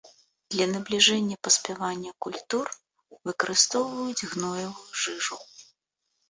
[0.53, 2.65] Для набліжэння паспявання культур
[3.27, 5.37] выкарыстоўваюць гноевую жыжу.